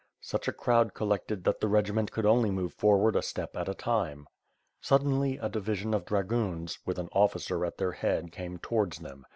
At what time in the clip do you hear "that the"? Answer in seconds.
1.43-1.67